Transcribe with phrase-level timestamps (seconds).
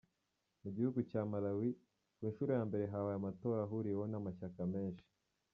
[0.63, 1.69] Mu gihugu cya Malawi,
[2.15, 5.07] ku nshuro ya mbere habaye amatora ahuriweho n’amashyaka menshi.